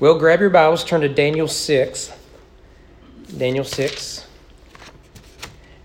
[0.00, 2.12] Well, grab your Bibles, turn to Daniel 6.
[3.38, 4.26] Daniel 6.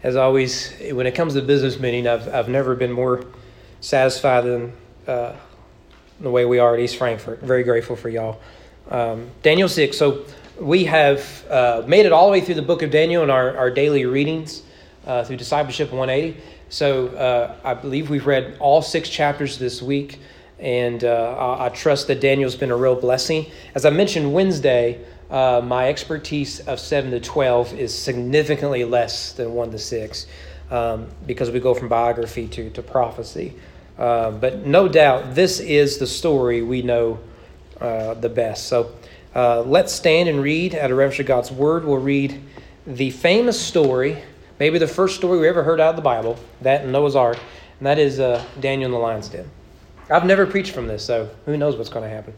[0.01, 3.23] As always, when it comes to business meeting, I've, I've never been more
[3.81, 4.73] satisfied than
[5.05, 5.35] uh,
[6.19, 7.41] the way we are at East Frankfort.
[7.41, 8.41] Very grateful for y'all.
[8.89, 9.95] Um, Daniel 6.
[9.95, 10.25] So
[10.59, 13.55] we have uh, made it all the way through the book of Daniel in our,
[13.55, 14.63] our daily readings
[15.05, 16.41] uh, through Discipleship 180.
[16.69, 20.19] So uh, I believe we've read all six chapters this week
[20.59, 23.45] and uh, I, trust that Daniel's been a real blessing.
[23.75, 29.53] As I mentioned Wednesday, uh, my expertise of 7 to 12 is significantly less than
[29.53, 30.27] 1 to 6
[30.71, 33.55] um, because we go from biography to, to prophecy.
[33.97, 37.19] Uh, but no doubt, this is the story we know
[37.79, 38.67] uh, the best.
[38.67, 38.93] So
[39.35, 41.85] uh, let's stand and read out of reverence of God's Word.
[41.85, 42.41] We'll read
[42.87, 44.21] the famous story,
[44.59, 47.37] maybe the first story we ever heard out of the Bible, that in Noah's Ark,
[47.79, 49.49] and that is uh, Daniel in the lion's den.
[50.09, 52.33] I've never preached from this, so who knows what's going to happen.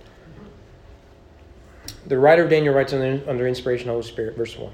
[2.05, 4.73] The writer of Daniel writes under, under inspiration of the Holy Spirit, verse 1.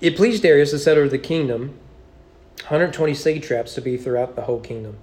[0.00, 1.78] It pleased Darius to set over the kingdom
[2.68, 4.96] 120 satraps to be throughout the whole kingdom,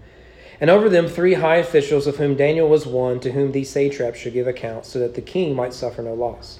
[0.59, 4.17] and over them three high officials, of whom Daniel was one, to whom these satraps
[4.17, 6.59] should give account, so that the king might suffer no loss.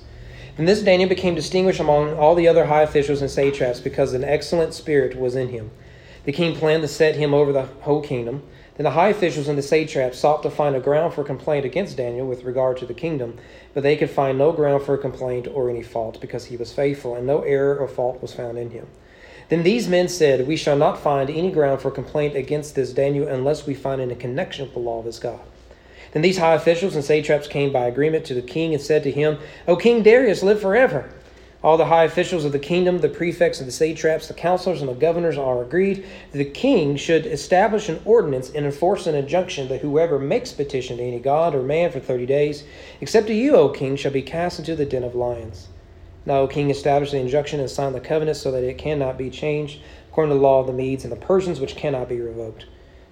[0.60, 4.24] And this Daniel became distinguished among all the other high officials and satraps because an
[4.24, 5.72] excellent spirit was in him.
[6.26, 8.44] The king planned to set him over the whole kingdom.
[8.78, 11.98] Then the high officials and the satraps sought to find a ground for complaint against
[11.98, 13.38] Daniel with regard to the kingdom,
[13.74, 17.16] but they could find no ground for complaint or any fault, because he was faithful,
[17.16, 18.88] and no error or fault was found in him.
[19.50, 23.28] Then these men said, We shall not find any ground for complaint against this Daniel
[23.28, 25.42] unless we find any connection with the law of his God.
[26.14, 29.12] Then these high officials and satraps came by agreement to the king and said to
[29.12, 31.10] him, O King Darius, live forever.
[31.64, 34.90] All the high officials of the kingdom, the prefects and the satraps, the counselors and
[34.90, 39.68] the governors are agreed that the king should establish an ordinance and enforce an injunction
[39.68, 42.64] that whoever makes petition to any god or man for thirty days,
[43.00, 45.68] except to you, O king, shall be cast into the den of lions.
[46.26, 49.30] Now, O king, establish the injunction and sign the covenant so that it cannot be
[49.30, 52.66] changed according to the law of the Medes and the Persians, which cannot be revoked.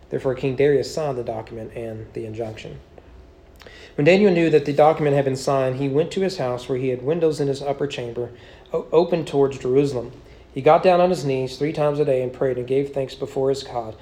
[0.10, 2.80] Therefore, King Darius signed the document and the injunction.
[4.00, 6.78] When Daniel knew that the document had been signed, he went to his house where
[6.78, 8.32] he had windows in his upper chamber
[8.72, 10.14] open towards Jerusalem.
[10.54, 13.14] He got down on his knees three times a day and prayed and gave thanks
[13.14, 13.98] before his God,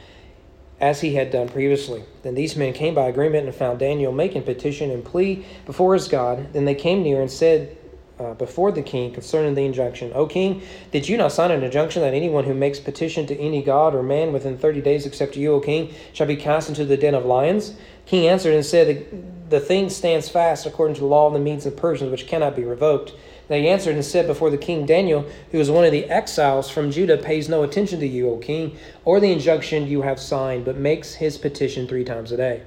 [0.80, 2.04] as he had done previously.
[2.22, 6.08] Then these men came by agreement and found Daniel making petition and plea before his
[6.08, 6.54] God.
[6.54, 7.76] Then they came near and said,
[8.20, 10.12] uh, before the king concerning the injunction.
[10.16, 10.62] O king,
[10.92, 14.04] did you not sign an injunction that anyone who makes petition to any god or
[14.04, 17.26] man within thirty days except you, O king, shall be cast into the den of
[17.26, 17.76] lions?
[18.06, 21.66] King answered and said, The thing stands fast according to the law of the Medes
[21.66, 23.14] and Persians, which cannot be revoked.
[23.50, 26.92] They answered and said before the king Daniel, who is one of the exiles from
[26.92, 30.78] Judah, pays no attention to you, O king, or the injunction you have signed, but
[30.78, 32.64] makes his petition three times a day.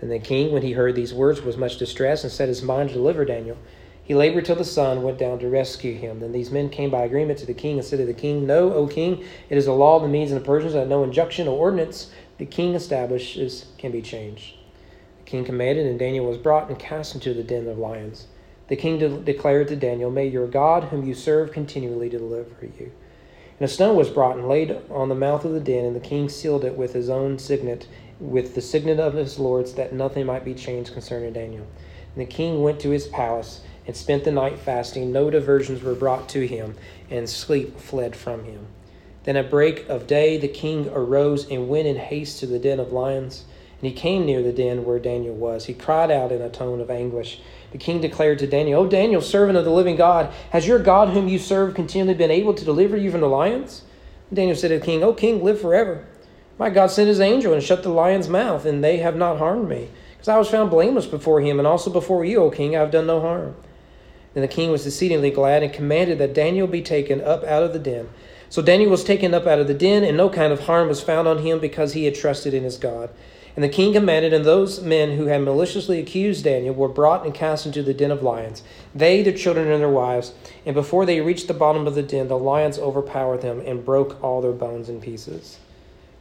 [0.00, 2.90] And the king, when he heard these words, was much distressed and set his mind
[2.90, 3.56] to deliver Daniel.
[4.06, 6.20] He labored till the sun went down to rescue him.
[6.20, 8.72] Then these men came by agreement to the king and said to the king, Know,
[8.72, 11.48] O king, it is a law of the Medes and the Persians that no injunction
[11.48, 14.54] or ordinance the king establishes can be changed.
[15.18, 18.28] The king commanded, and Daniel was brought and cast into the den of lions.
[18.68, 22.92] The king de- declared to Daniel, May your God, whom you serve, continually deliver you.
[23.58, 26.00] And a stone was brought and laid on the mouth of the den, and the
[26.00, 27.88] king sealed it with his own signet,
[28.20, 31.66] with the signet of his lords, that nothing might be changed concerning Daniel.
[32.14, 35.12] And the king went to his palace and spent the night fasting.
[35.12, 36.74] No diversions were brought to him,
[37.10, 38.66] and sleep fled from him.
[39.24, 42.78] Then at break of day the king arose and went in haste to the den
[42.78, 43.44] of lions.
[43.80, 45.66] And he came near the den where Daniel was.
[45.66, 47.40] He cried out in a tone of anguish.
[47.72, 51.10] The king declared to Daniel, O Daniel, servant of the living God, has your God
[51.10, 53.82] whom you serve continually been able to deliver you from the lions?
[54.30, 56.06] And Daniel said to the king, O king, live forever.
[56.58, 59.68] My God sent his angel and shut the lion's mouth, and they have not harmed
[59.68, 59.90] me.
[60.12, 62.90] Because I was found blameless before him, and also before you, O king, I have
[62.90, 63.56] done no harm.
[64.36, 67.72] Then the king was exceedingly glad and commanded that Daniel be taken up out of
[67.72, 68.10] the den.
[68.50, 71.00] So Daniel was taken up out of the den, and no kind of harm was
[71.00, 73.08] found on him because he had trusted in his God.
[73.54, 77.32] And the king commanded, and those men who had maliciously accused Daniel were brought and
[77.32, 78.62] cast into the den of lions,
[78.94, 80.34] they, their children, and their wives.
[80.66, 84.22] And before they reached the bottom of the den, the lions overpowered them and broke
[84.22, 85.60] all their bones in pieces.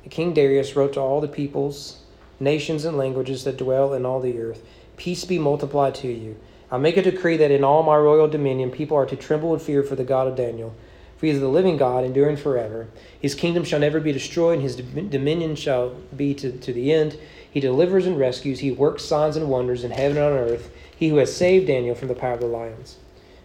[0.04, 1.98] The king Darius wrote to all the peoples,
[2.40, 4.64] nations, and languages that dwell in all the earth
[4.96, 6.38] Peace be multiplied to you.
[6.72, 9.62] I make a decree that in all my royal dominion people are to tremble and
[9.62, 10.76] fear for the God of Daniel.
[11.18, 12.88] For he is the living God, enduring forever.
[13.20, 17.18] His kingdom shall never be destroyed, and his dominion shall be to, to the end.
[17.50, 18.60] He delivers and rescues.
[18.60, 20.72] He works signs and wonders in heaven and on earth.
[20.96, 22.98] He who has saved Daniel from the power of the lions.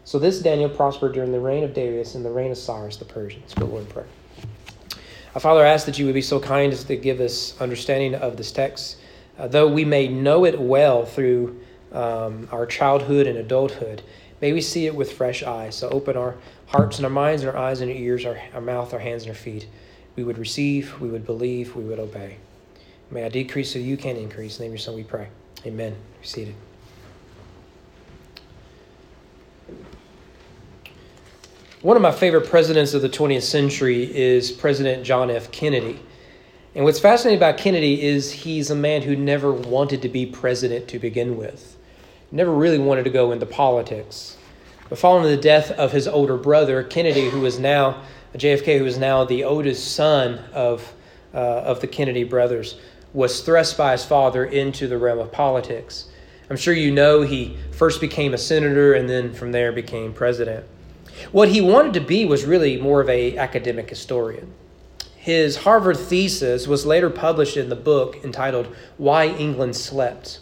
[0.04, 3.04] So this Daniel prospered during the reign of Darius and the reign of Cyrus the
[3.04, 3.40] Persian.
[3.42, 4.08] Let's go in prayer.
[5.34, 8.16] Our Father, I ask that you would be so kind as to give us understanding
[8.16, 8.96] of this text.
[9.38, 11.60] Uh, though we may know it well through
[11.92, 14.02] um, our childhood and adulthood.
[14.40, 15.76] May we see it with fresh eyes.
[15.76, 18.60] So open our hearts and our minds and our eyes and our ears, our, our
[18.60, 19.66] mouth, our hands and our feet.
[20.16, 22.36] We would receive, we would believe, we would obey.
[23.10, 24.56] May I decrease so you can increase.
[24.56, 25.28] In the name of your son we pray.
[25.66, 25.96] Amen.
[26.20, 26.54] Be seated.
[31.82, 35.50] One of my favorite presidents of the 20th century is President John F.
[35.50, 35.98] Kennedy.
[36.74, 40.88] And what's fascinating about Kennedy is he's a man who never wanted to be president
[40.88, 41.78] to begin with,
[42.32, 44.36] never really wanted to go into politics.
[44.88, 48.02] But following the death of his older brother, Kennedy, who is now
[48.34, 50.92] JFK, who is now the oldest son of,
[51.34, 52.76] uh, of the Kennedy brothers,
[53.12, 56.06] was thrust by his father into the realm of politics.
[56.48, 60.64] I'm sure you know he first became a senator and then from there became president.
[61.32, 64.52] What he wanted to be was really more of a academic historian.
[65.16, 70.40] His Harvard thesis was later published in the book entitled Why England Slept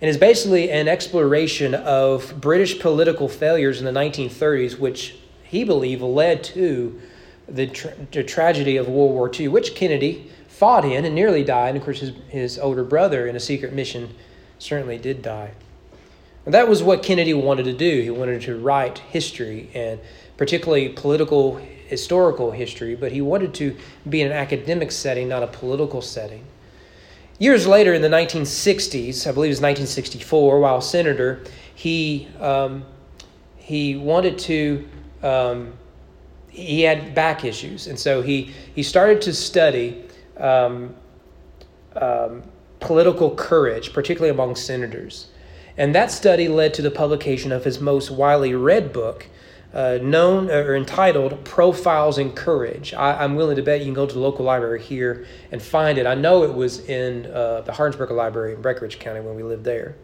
[0.00, 6.02] and is basically an exploration of British political failures in the 1930s, which he believed
[6.02, 7.00] led to
[7.48, 11.70] the, tra- the tragedy of World War II, which Kennedy fought in and nearly died.
[11.70, 14.14] And of course, his, his older brother in a secret mission
[14.58, 15.52] certainly did die.
[16.44, 18.02] And that was what Kennedy wanted to do.
[18.02, 19.98] He wanted to write history and
[20.36, 21.56] particularly political
[21.86, 23.76] historical history, but he wanted to
[24.08, 26.44] be in an academic setting, not a political setting.
[27.38, 31.42] Years later, in the 1960s, I believe it was 1964, while senator,
[31.74, 32.84] he um,
[33.56, 34.88] he wanted to.
[35.22, 35.74] Um,
[36.48, 40.04] he had back issues, and so he he started to study
[40.38, 40.94] um,
[41.94, 42.42] um
[42.80, 45.28] political courage, particularly among senators.
[45.76, 49.26] And that study led to the publication of his most widely read book,
[49.76, 52.94] uh, known or entitled Profiles in Courage.
[52.94, 55.98] I, am willing to bet you can go to the local library here and find
[55.98, 56.06] it.
[56.06, 59.64] I know it was in uh, the Hardinsburg Library in Breckinridge County when we lived
[59.64, 59.94] there.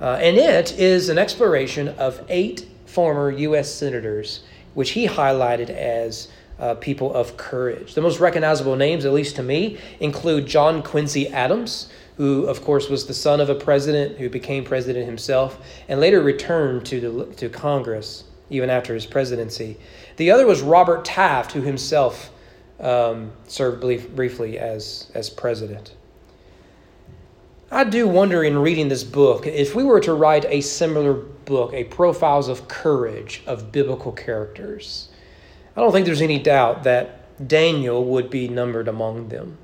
[0.00, 3.72] Uh, and it is an exploration of eight former U.S.
[3.72, 4.42] senators,
[4.74, 6.26] which he highlighted as
[6.58, 7.94] uh, people of courage.
[7.94, 12.88] The most recognizable names, at least to me, include John Quincy Adams, who, of course,
[12.88, 17.34] was the son of a president who became president himself and later returned to, the,
[17.36, 19.76] to Congress even after his presidency.
[20.16, 22.30] The other was Robert Taft, who himself
[22.80, 25.94] um, served brief, briefly as, as president.
[27.70, 31.72] I do wonder in reading this book if we were to write a similar book,
[31.72, 35.08] a profiles of courage of biblical characters,
[35.76, 39.58] I don't think there's any doubt that Daniel would be numbered among them.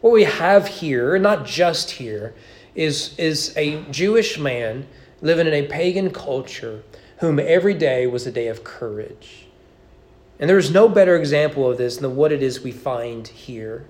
[0.00, 2.34] What we have here, not just here,
[2.74, 4.86] is, is a Jewish man
[5.22, 6.82] living in a pagan culture
[7.24, 9.46] whom every day was a day of courage.
[10.38, 13.86] And there is no better example of this than what it is we find here.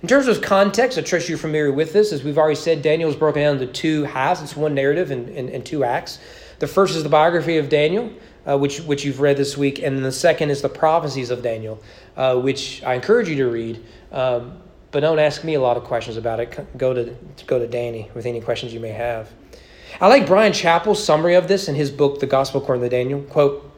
[0.00, 2.10] In terms of context, I trust you're familiar with this.
[2.10, 4.40] As we've already said, Daniel is broken down into two halves.
[4.40, 6.20] It's one narrative and, and, and two acts.
[6.58, 8.10] The first is the biography of Daniel,
[8.48, 11.82] uh, which, which you've read this week, and the second is the prophecies of Daniel,
[12.16, 13.84] uh, which I encourage you to read.
[14.10, 14.58] Um,
[14.90, 16.78] but don't ask me a lot of questions about it.
[16.78, 17.14] Go to,
[17.46, 19.30] go to Danny with any questions you may have.
[20.00, 23.20] I like Bryan Chapell's summary of this in his book, The Gospel According to Daniel.
[23.20, 23.70] Quote,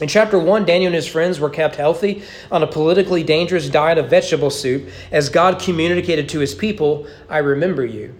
[0.00, 3.96] in chapter 1, Daniel and his friends were kept healthy on a politically dangerous diet
[3.96, 8.18] of vegetable soup as God communicated to his people, I remember you.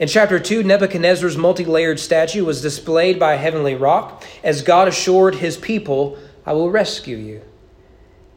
[0.00, 4.88] In chapter 2, Nebuchadnezzar's multi layered statue was displayed by a heavenly rock as God
[4.88, 7.42] assured his people, I will rescue you.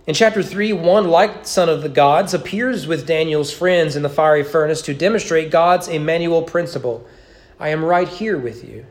[0.06, 4.10] In chapter 3, one like son of the gods appears with Daniel's friends in the
[4.10, 7.08] fiery furnace to demonstrate God's Emmanuel principle
[7.60, 8.86] I am right here with you.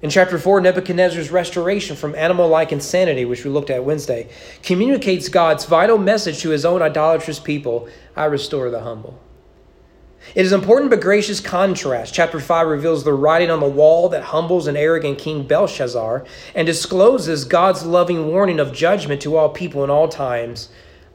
[0.00, 4.28] In chapter 4, Nebuchadnezzar's restoration from animal like insanity, which we looked at Wednesday,
[4.62, 9.20] communicates God's vital message to his own idolatrous people I restore the humble.
[10.34, 12.14] It is important but gracious contrast.
[12.14, 16.66] Chapter 5 reveals the writing on the wall that humbles an arrogant King Belshazzar and
[16.66, 20.68] discloses God's loving warning of judgment to all people in all times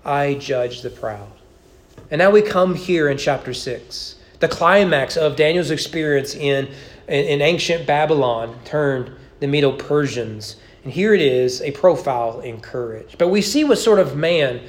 [0.06, 1.32] I judge the proud.
[2.12, 6.68] And now we come here in chapter 6 the climax of Daniel's experience in,
[7.08, 10.58] in, in ancient Babylon turned the Medo Persians.
[10.84, 13.16] And here it is a profile in courage.
[13.18, 14.62] But we see what sort of man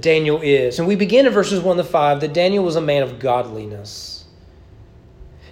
[0.00, 0.78] Daniel is.
[0.78, 4.24] And we begin in verses 1 to 5 that Daniel was a man of godliness.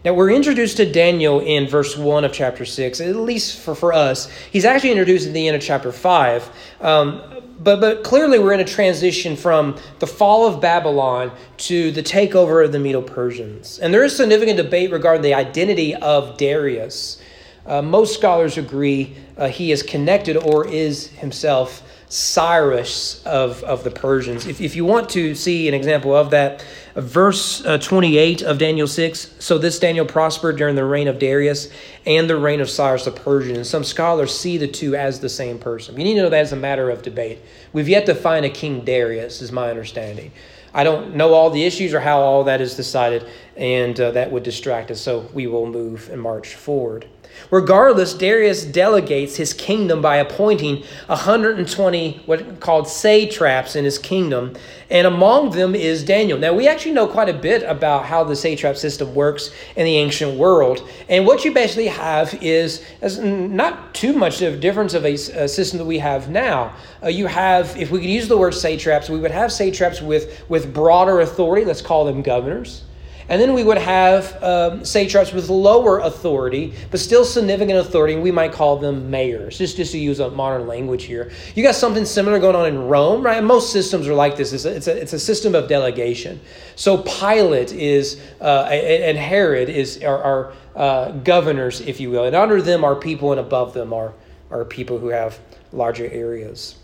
[0.05, 3.93] Now, we're introduced to Daniel in verse 1 of chapter 6, at least for, for
[3.93, 4.31] us.
[4.53, 6.51] He's actually introduced at the end of chapter 5.
[6.81, 7.23] Um,
[7.59, 12.65] but, but clearly, we're in a transition from the fall of Babylon to the takeover
[12.65, 13.79] of the Medo Persians.
[13.79, 17.21] And there is significant debate regarding the identity of Darius.
[17.67, 23.91] Uh, most scholars agree uh, he is connected or is himself Cyrus of, of the
[23.91, 24.47] Persians.
[24.47, 26.65] If, if you want to see an example of that,
[27.01, 31.69] verse uh, 28 of Daniel 6 so this Daniel prospered during the reign of Darius
[32.07, 33.57] and the reign of Cyrus the Persian.
[33.57, 35.97] And some scholars see the two as the same person.
[35.97, 37.39] You need to know that as a matter of debate.
[37.73, 40.33] We've yet to find a King Darius, is my understanding.
[40.75, 43.27] I don't know all the issues or how all that is decided,
[43.57, 47.07] and uh, that would distract us, so we will move and march forward.
[47.51, 54.55] Regardless, Darius delegates his kingdom by appointing 120 what called satraps in his kingdom,
[54.91, 56.39] and among them is Daniel.
[56.39, 59.97] Now, we actually know quite a bit about how the satrap system works in the
[59.97, 62.85] ancient world, and what you basically have is,
[63.19, 66.75] not too much of a difference of a, a system that we have now.
[67.03, 70.45] Uh, you have, if we could use the word satraps, we would have satraps with,
[70.49, 72.83] with broader authority, let's call them governors.
[73.29, 78.31] And then we would have um, satraps with lower authority, but still significant authority, we
[78.31, 81.31] might call them mayors, just, just to use a modern language here.
[81.55, 83.45] You got something similar going on in Rome, right?
[83.45, 84.55] Most systems are like this.
[84.55, 86.41] It's a, it's a, it's a system of delegation.
[86.75, 92.25] So Pilate is, uh, and Herod is, are, are uh, governors, if you will.
[92.25, 94.15] And under them are people, and above them are,
[94.51, 95.39] are people who have
[95.73, 96.77] larger areas.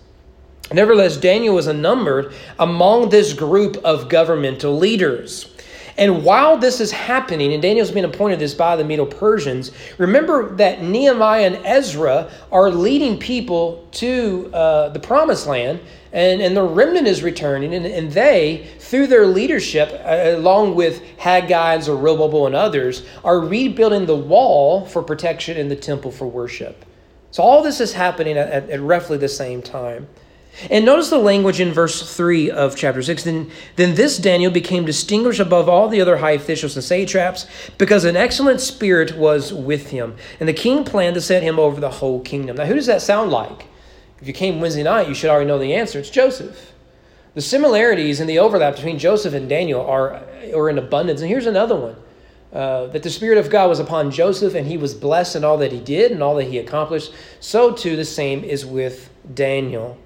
[0.72, 5.53] Nevertheless, Daniel was numbered among this group of governmental leaders.
[5.96, 10.54] And while this is happening, and Daniel's been appointed this by the Medo Persians, remember
[10.56, 15.80] that Nehemiah and Ezra are leading people to uh, the promised land,
[16.12, 21.00] and, and the remnant is returning, and, and they, through their leadership, uh, along with
[21.18, 26.26] Haggai, and Zerubbabel, and others, are rebuilding the wall for protection and the temple for
[26.26, 26.84] worship.
[27.30, 30.08] So all this is happening at, at roughly the same time.
[30.70, 33.24] And notice the language in verse 3 of chapter 6.
[33.24, 37.46] Then, then this Daniel became distinguished above all the other high officials and satraps
[37.76, 40.16] because an excellent spirit was with him.
[40.38, 42.56] And the king planned to set him over the whole kingdom.
[42.56, 43.66] Now, who does that sound like?
[44.20, 45.98] If you came Wednesday night, you should already know the answer.
[45.98, 46.72] It's Joseph.
[47.34, 50.22] The similarities and the overlap between Joseph and Daniel are,
[50.54, 51.20] are in abundance.
[51.20, 51.96] And here's another one.
[52.52, 55.58] Uh, that the Spirit of God was upon Joseph and he was blessed in all
[55.58, 57.12] that he did and all that he accomplished.
[57.40, 59.98] So too the same is with Daniel.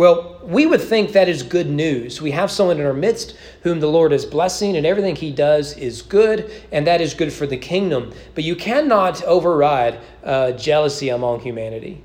[0.00, 2.22] Well, we would think that is good news.
[2.22, 5.76] We have someone in our midst whom the Lord is blessing, and everything he does
[5.76, 8.14] is good, and that is good for the kingdom.
[8.34, 12.02] But you cannot override uh, jealousy among humanity.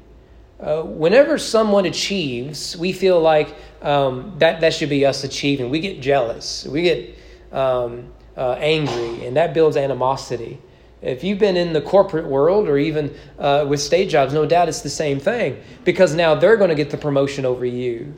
[0.59, 5.69] Uh, whenever someone achieves, we feel like um, that, that should be us achieving.
[5.69, 7.15] We get jealous, we get
[7.53, 10.59] um, uh, angry, and that builds animosity.
[11.01, 14.69] If you've been in the corporate world or even uh, with state jobs, no doubt
[14.69, 18.15] it's the same thing because now they're going to get the promotion over you,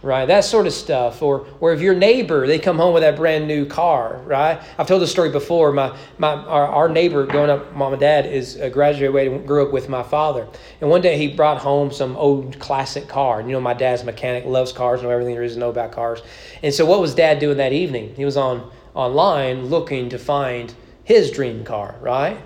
[0.00, 0.24] right?
[0.24, 1.20] That sort of stuff.
[1.22, 4.62] Or, or if your neighbor, they come home with that brand new car, right?
[4.78, 5.72] I've told the story before.
[5.72, 9.72] My, my, our, our neighbor growing up, mom and dad, is a graduated, grew up
[9.72, 10.46] with my father.
[10.80, 13.40] And one day he brought home some old classic car.
[13.40, 15.92] And you know, my dad's mechanic, loves cars, know everything there is to know about
[15.92, 16.22] cars.
[16.62, 18.14] And so what was dad doing that evening?
[18.14, 20.72] He was on online looking to find
[21.04, 22.38] his dream car, right?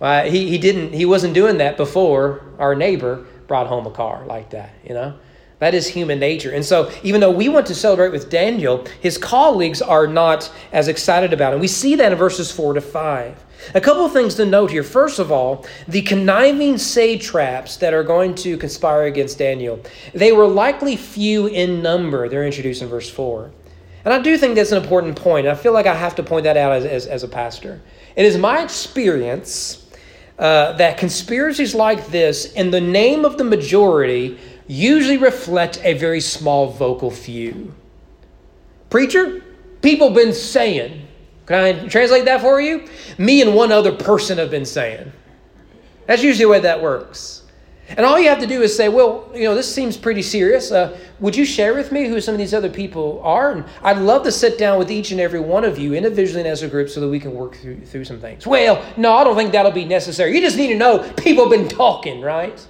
[0.00, 4.24] Uh, he, he didn't he wasn't doing that before our neighbor brought home a car
[4.26, 5.14] like that, you know?
[5.62, 6.50] That is human nature.
[6.50, 10.88] And so, even though we want to celebrate with Daniel, his colleagues are not as
[10.88, 11.60] excited about it.
[11.60, 13.44] We see that in verses 4 to 5.
[13.76, 14.82] A couple of things to note here.
[14.82, 19.78] First of all, the conniving satraps that are going to conspire against Daniel,
[20.12, 22.28] they were likely few in number.
[22.28, 23.52] They're introduced in verse 4.
[24.04, 25.46] And I do think that's an important point.
[25.46, 27.80] I feel like I have to point that out as, as, as a pastor.
[28.16, 29.90] It is my experience
[30.38, 36.20] uh, that conspiracies like this, in the name of the majority, usually reflect a very
[36.20, 37.74] small vocal few.
[38.90, 39.42] Preacher,
[39.82, 41.06] people been saying.
[41.46, 42.88] Can I translate that for you?
[43.18, 45.12] Me and one other person have been saying.
[46.06, 47.41] That's usually the way that works.
[47.96, 50.70] And all you have to do is say, well, you know, this seems pretty serious.
[50.70, 53.52] Uh, would you share with me who some of these other people are?
[53.52, 56.48] And I'd love to sit down with each and every one of you individually and
[56.48, 58.46] as a group so that we can work through, through some things.
[58.46, 60.34] Well, no, I don't think that'll be necessary.
[60.34, 62.66] You just need to know people have been talking, right?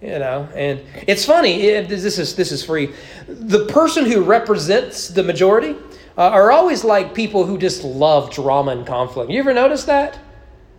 [0.00, 1.60] You know, and it's funny.
[1.60, 2.94] It, this is this is free.
[3.28, 5.76] The person who represents the majority
[6.16, 9.30] uh, are always like people who just love drama and conflict.
[9.30, 10.18] You ever notice that?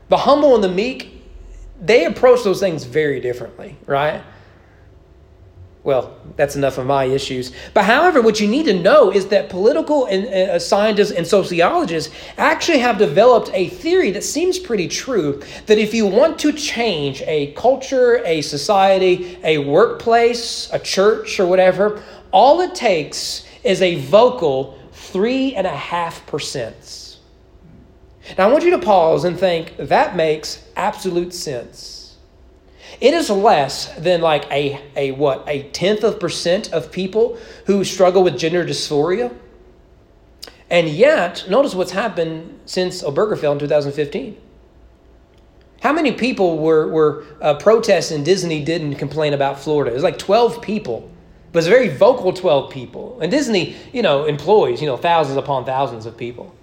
[0.09, 1.10] The humble and the meek
[1.81, 4.21] they approach those things very differently, right?
[5.83, 7.51] Well, that's enough of my issues.
[7.73, 12.13] But however, what you need to know is that political and, uh, scientists and sociologists
[12.37, 17.23] actually have developed a theory that seems pretty true that if you want to change
[17.23, 23.95] a culture, a society, a workplace, a church, or whatever, all it takes is a
[24.01, 27.10] vocal three and a half percent.
[28.37, 32.17] Now, I want you to pause and think that makes absolute sense.
[32.99, 37.83] It is less than like a, a what, a tenth of percent of people who
[37.83, 39.35] struggle with gender dysphoria.
[40.69, 44.37] And yet, notice what's happened since Obergefell in 2015.
[45.81, 49.91] How many people were, were uh, protesting Disney didn't complain about Florida?
[49.91, 51.09] It was like 12 people.
[51.51, 53.19] But it's a very vocal 12 people.
[53.19, 56.55] And Disney, you know, employs, you know, thousands upon thousands of people.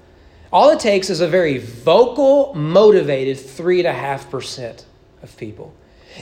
[0.53, 4.85] All it takes is a very vocal, motivated 3.5%
[5.23, 5.75] of people.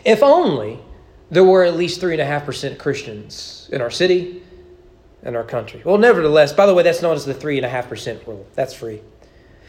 [0.04, 0.80] If only
[1.30, 4.42] there were at least 3.5% Christians in our city
[5.23, 5.83] and our country.
[5.85, 8.47] Well, nevertheless, by the way, that's known as the 3.5% rule.
[8.54, 9.00] That's free.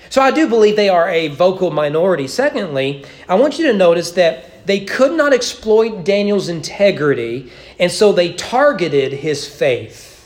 [0.10, 2.28] So I do believe they are a vocal minority.
[2.28, 8.12] Secondly, I want you to notice that they could not exploit Daniel's integrity, and so
[8.12, 10.17] they targeted his faith.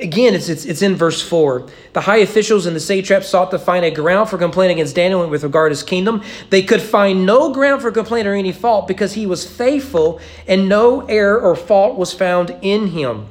[0.00, 1.68] Again, it's, it's, it's in verse 4.
[1.92, 5.28] The high officials and the satraps sought to find a ground for complaint against Daniel
[5.28, 6.22] with regard to his kingdom.
[6.48, 10.68] They could find no ground for complaint or any fault because he was faithful and
[10.68, 13.26] no error or fault was found in him.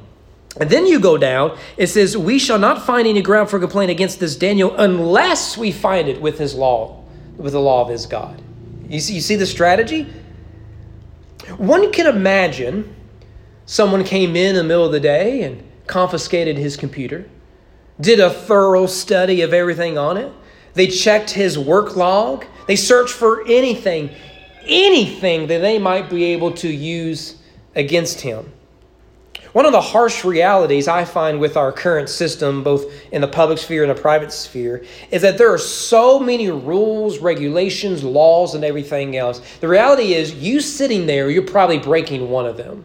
[0.60, 3.90] And then you go down, it says, We shall not find any ground for complaint
[3.90, 7.02] against this Daniel unless we find it with his law,
[7.36, 8.40] with the law of his God.
[8.88, 10.12] You see, you see the strategy?
[11.56, 12.94] One can imagine
[13.66, 17.28] someone came in, in the middle of the day and confiscated his computer,
[18.00, 20.32] did a thorough study of everything on it.
[20.72, 22.46] They checked his work log.
[22.66, 24.08] They searched for anything,
[24.64, 27.36] anything that they might be able to use
[27.74, 28.52] against him.
[29.52, 33.58] One of the harsh realities I find with our current system, both in the public
[33.58, 38.64] sphere and the private sphere, is that there are so many rules, regulations, laws, and
[38.64, 39.42] everything else.
[39.58, 42.84] The reality is, you sitting there, you're probably breaking one of them.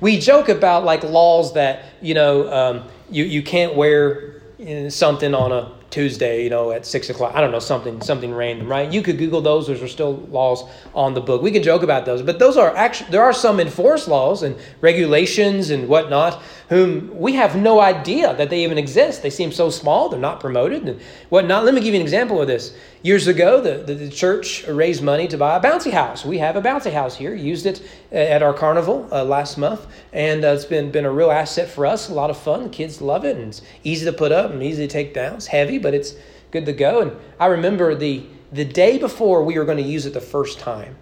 [0.00, 4.42] We joke about like laws that, you know, um, you, you can't wear
[4.88, 7.34] something on a Tuesday, you know, at six o'clock.
[7.34, 8.92] I don't know, something something random, right?
[8.92, 9.66] You could Google those.
[9.66, 10.62] Those are still laws
[10.94, 11.40] on the book.
[11.40, 14.56] We can joke about those, but those are actually there are some enforced laws and
[14.82, 19.22] regulations and whatnot whom we have no idea that they even exist.
[19.22, 21.64] They seem so small, they're not promoted and whatnot.
[21.64, 22.76] Let me give you an example of this.
[23.02, 26.24] Years ago, the, the, the church raised money to buy a bouncy house.
[26.24, 29.86] We have a bouncy house here, used it uh, at our carnival uh, last month,
[30.12, 32.08] and uh, it's been, been a real asset for us.
[32.08, 32.64] A lot of fun.
[32.64, 35.36] The kids love it, and it's easy to put up and easy to take down.
[35.36, 36.16] It's heavy, but it's
[36.50, 37.00] good to go.
[37.00, 40.58] And I remember the, the day before we were going to use it the first
[40.58, 40.96] time.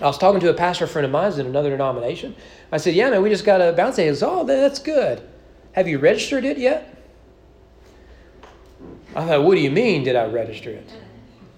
[0.00, 2.34] I was talking to a pastor friend of mine in another denomination.
[2.72, 3.96] I said, Yeah, man, we just got a bounce.
[3.96, 5.20] He goes, Oh, that's good.
[5.72, 6.96] Have you registered it yet?
[9.14, 10.88] I thought, What do you mean, did I register it?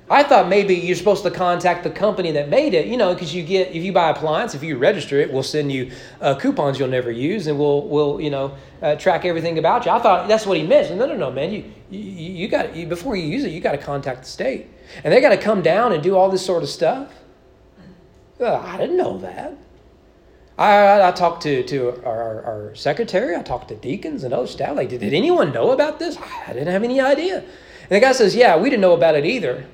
[0.08, 3.34] I thought maybe you're supposed to contact the company that made it, you know, because
[3.34, 5.90] you get if you buy appliance, if you register it, we'll send you
[6.20, 9.90] uh, coupons you'll never use, and we'll we'll you know uh, track everything about you.
[9.90, 10.94] I thought that's what he meant.
[10.96, 11.52] No, no, no, man.
[11.52, 14.68] You you, you got before you use it, you got to contact the state,
[15.02, 17.12] and they got to come down and do all this sort of stuff.
[18.40, 19.56] I didn't know that.
[20.58, 24.46] I, I, I talked to, to our, our, secretary, I talked to deacons and other
[24.46, 24.76] staff.
[24.76, 26.18] Like, did, did anyone know about this?
[26.18, 27.38] I didn't have any idea.
[27.38, 29.66] And the guy says, Yeah, we didn't know about it either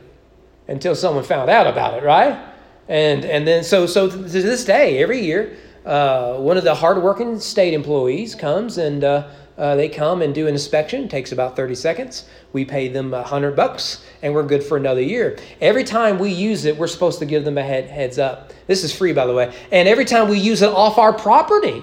[0.68, 2.52] until someone found out about it, right?
[2.88, 7.40] And, and then, so, so to this day, every year, uh, one of the hardworking
[7.40, 11.04] state employees comes and uh, uh, they come and do an inspection.
[11.04, 12.26] It takes about 30 seconds.
[12.52, 15.38] We pay them a hundred bucks, and we're good for another year.
[15.60, 18.52] Every time we use it, we're supposed to give them a head, heads up.
[18.66, 19.54] This is free, by the way.
[19.70, 21.82] And every time we use it off our property,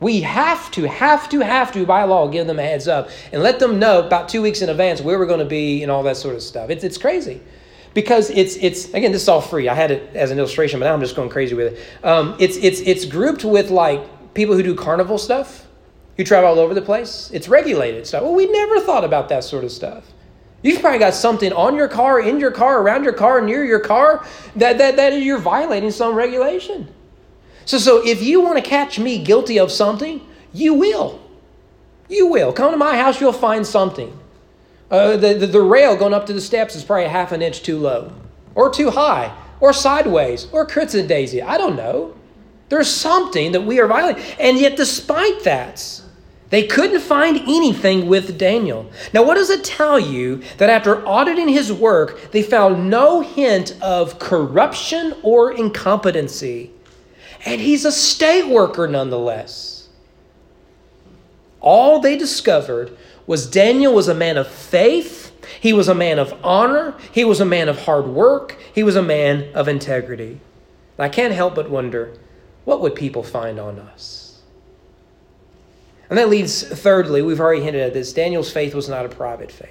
[0.00, 3.42] we have to, have to, have to, by law, give them a heads up and
[3.42, 6.02] let them know about two weeks in advance where we're going to be and all
[6.02, 6.70] that sort of stuff.
[6.70, 7.40] It's, it's crazy
[7.94, 9.68] because it's it's again this is all free.
[9.68, 12.04] I had it as an illustration, but now I'm just going crazy with it.
[12.04, 15.66] Um, it's it's it's grouped with like people who do carnival stuff,
[16.16, 17.30] who travel all over the place.
[17.32, 18.22] It's regulated stuff.
[18.22, 20.04] Well, we never thought about that sort of stuff.
[20.62, 23.80] You've probably got something on your car, in your car, around your car, near your
[23.80, 24.26] car
[24.56, 26.88] that that, that you're violating some regulation.
[27.64, 30.20] So so if you want to catch me guilty of something,
[30.52, 31.20] you will.
[32.08, 32.52] You will.
[32.52, 34.18] Come to my house, you'll find something.
[34.90, 37.62] Uh, the, the, the rail going up to the steps is probably half an inch
[37.62, 38.12] too low,
[38.54, 41.42] or too high, or sideways, or crits and daisy.
[41.42, 42.14] I don't know.
[42.68, 44.22] There's something that we are violating.
[44.38, 46.02] And yet, despite that,
[46.50, 48.90] they couldn't find anything with Daniel.
[49.12, 53.76] Now, what does it tell you that after auditing his work, they found no hint
[53.82, 56.70] of corruption or incompetency?
[57.44, 59.88] And he's a state worker nonetheless.
[61.60, 66.34] All they discovered was Daniel was a man of faith, he was a man of
[66.44, 70.40] honor, he was a man of hard work, he was a man of integrity.
[70.98, 72.16] I can't help but wonder
[72.64, 74.42] what would people find on us?
[76.08, 79.50] And that leads, thirdly, we've already hinted at this Daniel's faith was not a private
[79.50, 79.70] faith.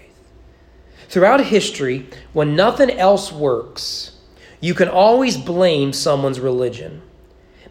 [1.09, 4.17] Throughout history, when nothing else works,
[4.59, 7.01] you can always blame someone's religion,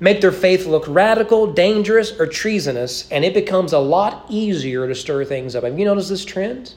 [0.02, 4.96] make their faith look radical, dangerous, or treasonous, and it becomes a lot easier to
[4.96, 5.62] stir things up.
[5.62, 6.74] Have you noticed this trend?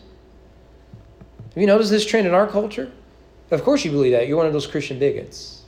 [1.55, 2.91] Have you noticed this trend in our culture?
[3.49, 4.27] Of course, you believe that.
[4.27, 5.63] You're one of those Christian bigots.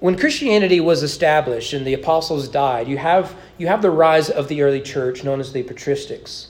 [0.00, 4.48] When Christianity was established and the apostles died, you have, you have the rise of
[4.48, 6.48] the early church known as the patristics.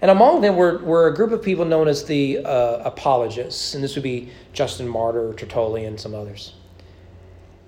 [0.00, 3.82] And among them were, were a group of people known as the uh, apologists, and
[3.82, 6.52] this would be Justin Martyr, Tertullian, some others.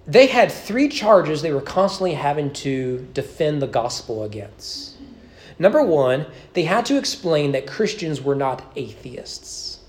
[0.09, 4.97] They had three charges they were constantly having to defend the gospel against.
[5.59, 9.81] Number one, they had to explain that Christians were not atheists.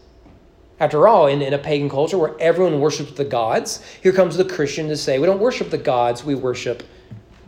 [0.77, 4.43] After all, in, in a pagan culture where everyone worships the gods, here comes the
[4.43, 6.83] Christian to say, we don't worship the gods, we worship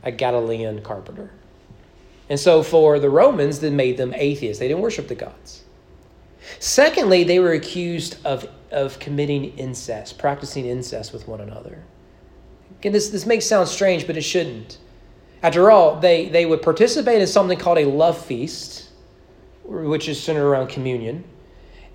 [0.03, 1.29] a Galilean carpenter.
[2.29, 4.60] And so for the Romans, that made them atheists.
[4.60, 5.63] They didn't worship the gods.
[6.60, 11.84] Secondly, they were accused of, of committing incest, practicing incest with one another.
[12.81, 14.79] Again, this, this makes sound strange, but it shouldn't.
[15.43, 18.89] After all, they, they would participate in something called a love feast,
[19.63, 21.23] which is centered around communion.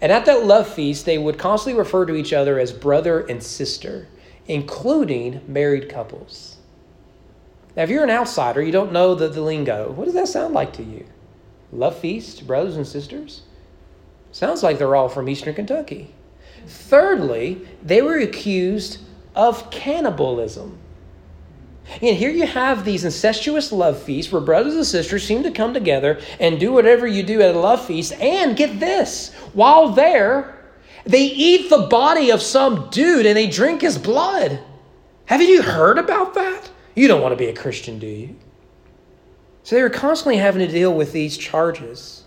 [0.00, 3.42] And at that love feast, they would constantly refer to each other as brother and
[3.42, 4.06] sister,
[4.46, 6.58] including married couples.
[7.76, 10.54] Now, if you're an outsider, you don't know the, the lingo, what does that sound
[10.54, 11.04] like to you?
[11.72, 13.42] Love feast, brothers and sisters?
[14.30, 16.14] Sounds like they're all from Eastern Kentucky.
[16.68, 18.98] Thirdly, they were accused
[19.36, 20.78] of cannibalism.
[22.02, 25.72] And here you have these incestuous love feasts where brothers and sisters seem to come
[25.72, 28.12] together and do whatever you do at a love feast.
[28.14, 30.64] And get this, while there,
[31.04, 34.58] they eat the body of some dude and they drink his blood.
[35.26, 36.68] Haven't you heard about that?
[36.96, 38.36] You don't want to be a Christian, do you?
[39.62, 42.24] So they were constantly having to deal with these charges.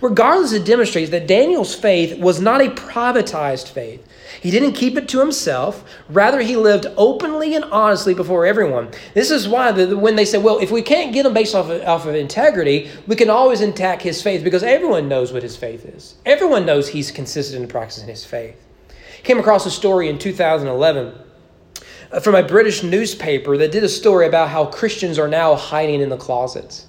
[0.00, 4.06] Regardless, it demonstrates that Daniel's faith was not a privatized faith.
[4.40, 5.84] He didn't keep it to himself.
[6.08, 8.90] Rather, he lived openly and honestly before everyone.
[9.14, 11.68] This is why the, when they say, well, if we can't get him based off
[11.68, 15.56] of, off of integrity, we can always attack his faith because everyone knows what his
[15.56, 16.16] faith is.
[16.24, 18.56] Everyone knows he's consistent in practicing his faith.
[19.22, 21.14] Came across a story in 2011
[22.12, 26.00] uh, from a British newspaper that did a story about how Christians are now hiding
[26.00, 26.86] in the closets.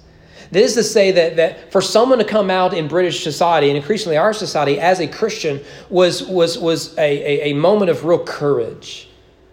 [0.52, 3.76] That is to say that, that for someone to come out in British society and
[3.76, 8.22] increasingly our society as a Christian was, was, was a, a, a moment of real
[8.22, 9.08] courage.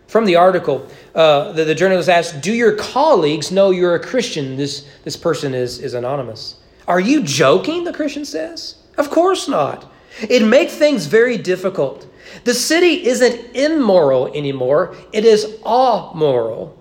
[0.07, 4.57] From the article, uh, the, the journalist asked, Do your colleagues know you're a Christian?
[4.57, 6.55] This, this person is, is anonymous.
[6.87, 7.83] Are you joking?
[7.83, 8.75] The Christian says.
[8.97, 9.89] Of course not.
[10.21, 12.07] It makes things very difficult.
[12.43, 16.78] The city isn't immoral anymore, it is amoral.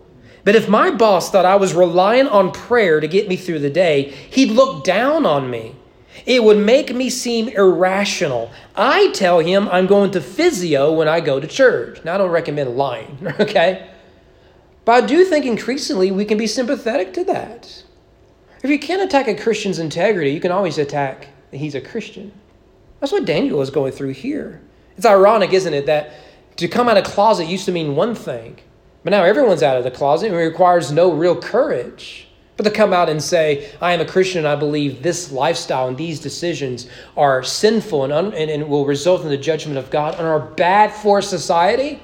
[0.48, 3.68] But if my boss thought I was relying on prayer to get me through the
[3.68, 5.76] day, he'd look down on me.
[6.24, 8.50] It would make me seem irrational.
[8.74, 12.02] I tell him I'm going to physio when I go to church.
[12.02, 13.90] Now, I don't recommend lying, okay?
[14.86, 17.84] But I do think increasingly we can be sympathetic to that.
[18.62, 22.32] If you can't attack a Christian's integrity, you can always attack that he's a Christian.
[23.00, 24.62] That's what Daniel is going through here.
[24.96, 26.14] It's ironic, isn't it, that
[26.56, 28.60] to come out of closet used to mean one thing,
[29.04, 32.28] but now everyone's out of the closet and it requires no real courage.
[32.56, 35.86] But to come out and say, I am a Christian and I believe this lifestyle
[35.86, 39.90] and these decisions are sinful and, un- and, and will result in the judgment of
[39.90, 42.02] God and are bad for society,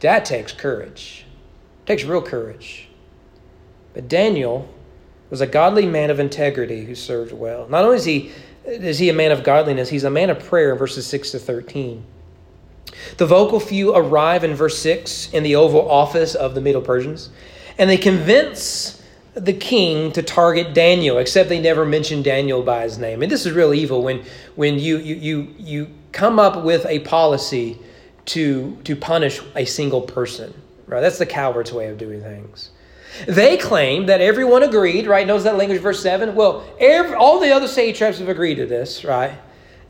[0.00, 1.26] that takes courage.
[1.82, 2.88] It takes real courage.
[3.92, 4.66] But Daniel
[5.28, 7.68] was a godly man of integrity who served well.
[7.68, 8.32] Not only is he
[8.64, 9.88] is he a man of godliness?
[9.88, 12.04] He's a man of prayer in verses 6 to 13.
[13.16, 17.30] The vocal few arrive in verse 6 in the Oval Office of the Medo Persians,
[17.78, 19.02] and they convince
[19.34, 23.22] the king to target Daniel, except they never mention Daniel by his name.
[23.22, 27.00] And this is real evil when, when you, you, you, you come up with a
[27.00, 27.78] policy
[28.26, 30.54] to, to punish a single person.
[30.86, 31.00] Right?
[31.00, 32.70] That's the coward's way of doing things.
[33.26, 35.26] They claim that everyone agreed, right?
[35.26, 36.34] Knows that language, verse 7?
[36.34, 39.32] Well, every, all the other satraps have agreed to this, right?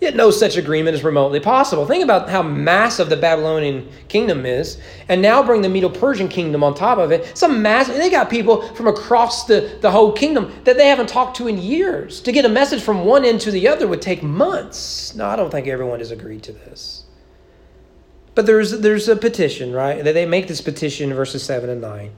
[0.01, 1.87] Yet no such agreement is remotely possible.
[1.87, 4.79] Think about how massive the Babylonian kingdom is,
[5.09, 7.37] and now bring the Medo Persian kingdom on top of it.
[7.37, 11.39] Some massive, they got people from across the, the whole kingdom that they haven't talked
[11.39, 12.21] to in years.
[12.23, 15.15] To get a message from one end to the other would take months.
[15.15, 17.05] No, I don't think everyone has agreed to this.
[18.35, 20.05] But there's, there's a petition, right?
[20.05, 22.13] That They make this petition verses 7 and 9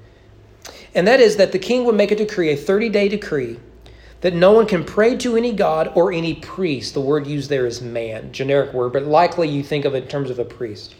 [0.94, 3.58] and that is that the king would make a decree, a 30 day decree,
[4.20, 6.94] that no one can pray to any god or any priest.
[6.94, 10.08] The word used there is man, generic word, but likely you think of it in
[10.08, 10.94] terms of a priest.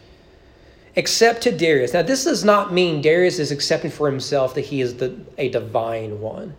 [0.95, 1.93] Except to Darius.
[1.93, 5.49] Now, this does not mean Darius is accepting for himself that he is the, a
[5.49, 6.55] divine one.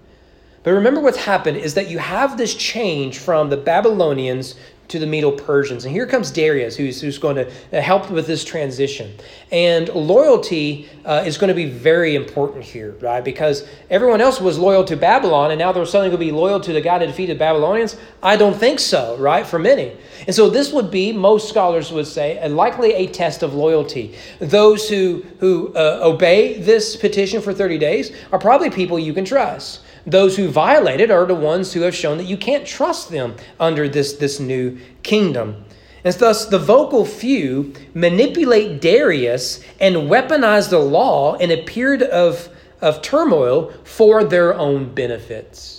[0.63, 4.56] But remember what's happened is that you have this change from the Babylonians
[4.89, 5.86] to the Medo Persians.
[5.86, 9.13] And here comes Darius, who's, who's going to help with this transition.
[9.52, 13.23] And loyalty uh, is going to be very important here, right?
[13.23, 16.60] Because everyone else was loyal to Babylon, and now they're suddenly going to be loyal
[16.60, 17.97] to the guy that defeated Babylonians.
[18.21, 19.45] I don't think so, right?
[19.45, 19.95] For many.
[20.25, 24.15] And so this would be, most scholars would say, likely a test of loyalty.
[24.39, 29.25] Those who, who uh, obey this petition for 30 days are probably people you can
[29.25, 29.82] trust.
[30.06, 33.36] Those who violate it are the ones who have shown that you can't trust them
[33.60, 35.66] under this, this new kingdom.
[36.04, 42.50] And thus, the vocal few manipulate Darius and weaponize the law in a period of,
[42.82, 45.79] of turmoil for their own benefits.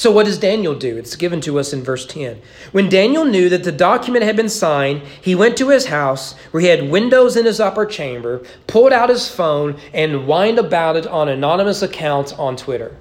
[0.00, 0.96] So, what does Daniel do?
[0.96, 2.40] It's given to us in verse 10.
[2.72, 6.62] When Daniel knew that the document had been signed, he went to his house where
[6.62, 11.06] he had windows in his upper chamber, pulled out his phone, and whined about it
[11.06, 12.96] on anonymous accounts on Twitter.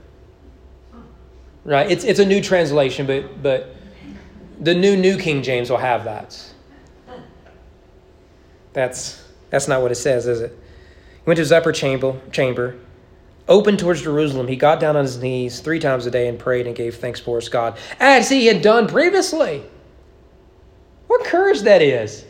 [1.63, 1.89] Right?
[1.89, 3.77] It's, it's a new translation, but, but
[4.59, 6.37] the new New King James will have that.
[8.73, 10.51] That's, that's not what it says, is it?
[10.51, 12.75] He went to his upper chamber, chamber
[13.49, 16.67] open towards Jerusalem, he got down on his knees three times a day and prayed
[16.67, 19.63] and gave thanks for his God, as he had done previously.
[21.07, 22.23] What courage that is!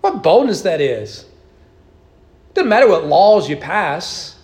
[0.00, 1.26] What boldness that is!
[2.54, 4.36] Doesn't matter what laws you pass,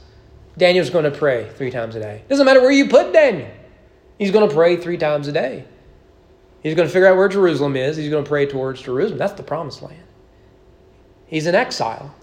[0.56, 2.22] Daniel's going to pray three times a day.
[2.28, 3.50] Doesn't matter where you put Daniel,
[4.18, 5.64] he's going to pray three times a day.
[6.62, 7.96] He's going to figure out where Jerusalem is.
[7.96, 9.18] He's going to pray towards Jerusalem.
[9.18, 10.02] That's the promised land.
[11.26, 12.14] He's in exile,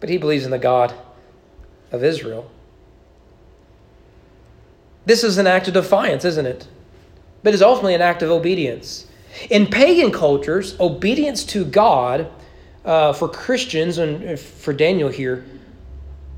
[0.00, 0.92] but he believes in the God
[1.92, 2.50] of Israel.
[5.06, 6.66] This is an act of defiance, isn't it?
[7.42, 9.06] But it's ultimately an act of obedience.
[9.50, 12.28] In pagan cultures, obedience to God
[12.84, 15.44] uh, for Christians and for Daniel here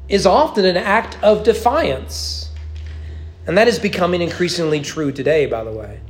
[0.08, 2.50] is often an act of defiance.
[3.46, 6.00] And that is becoming increasingly true today, by the way.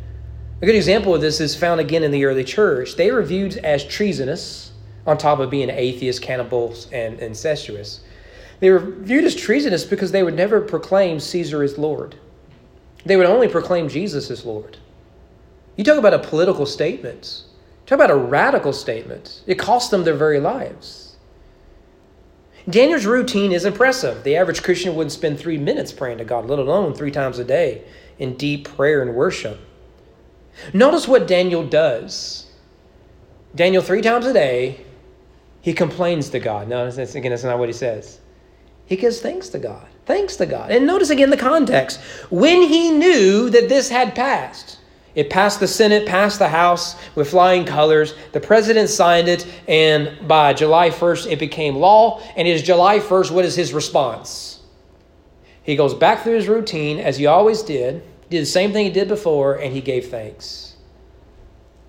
[0.60, 2.96] A good example of this is found again in the early church.
[2.96, 4.72] They were viewed as treasonous,
[5.06, 8.00] on top of being atheists, cannibals, and incestuous.
[8.58, 12.16] They were viewed as treasonous because they would never proclaim Caesar as Lord.
[13.04, 14.76] They would only proclaim Jesus as Lord.
[15.76, 17.42] You talk about a political statement.
[17.86, 19.42] Talk about a radical statement.
[19.46, 21.16] It cost them their very lives.
[22.68, 24.24] Daniel's routine is impressive.
[24.24, 27.44] The average Christian wouldn't spend three minutes praying to God, let alone three times a
[27.44, 27.84] day
[28.18, 29.58] in deep prayer and worship.
[30.74, 32.46] Notice what Daniel does.
[33.54, 34.84] Daniel, three times a day,
[35.62, 36.68] he complains to God.
[36.68, 38.20] No, again, that's not what he says.
[38.86, 39.86] He gives thanks to God.
[40.08, 40.70] Thanks to God.
[40.70, 42.00] And notice again the context.
[42.30, 44.78] When he knew that this had passed,
[45.14, 48.14] it passed the Senate, passed the House with flying colors.
[48.32, 52.22] The president signed it, and by July 1st, it became law.
[52.36, 54.60] And it is July 1st, what is his response?
[55.62, 58.90] He goes back through his routine as he always did, did the same thing he
[58.90, 60.74] did before, and he gave thanks.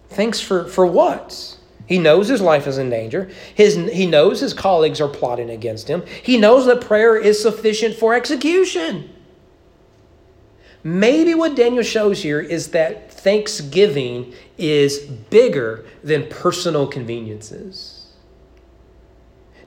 [0.10, 1.58] Thanks for, for what?
[1.89, 3.32] He knows his life is in danger.
[3.56, 6.06] His, he knows his colleagues are plotting against him.
[6.21, 9.10] He knows that prayer is sufficient for execution.
[10.84, 18.13] Maybe what Daniel shows here is that thanksgiving is bigger than personal conveniences.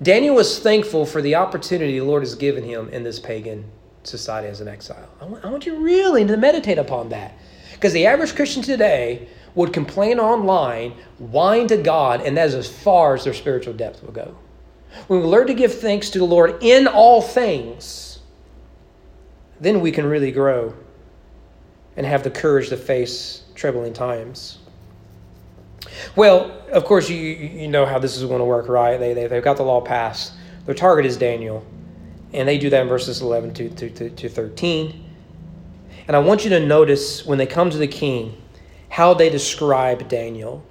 [0.01, 3.65] Daniel was thankful for the opportunity the Lord has given him in this pagan
[4.05, 5.09] society as an exile.
[5.21, 7.37] I want, I want you really to meditate upon that.
[7.73, 12.69] Because the average Christian today would complain online, whine to God, and that is as
[12.69, 14.37] far as their spiritual depth will go.
[15.07, 18.21] When we learn to give thanks to the Lord in all things,
[19.61, 20.75] then we can really grow
[21.97, 24.59] and have the courage to face troubling times.
[26.17, 28.97] Well, of course, you, you know how this is going to work, right?
[28.97, 30.33] They, they, they've got the law passed.
[30.67, 31.65] Their target is Daniel,
[32.33, 35.05] and they do that in verses 11 to, to, to, to 13.
[36.09, 38.42] And I want you to notice when they come to the king,
[38.93, 40.63] how they describe Daniel.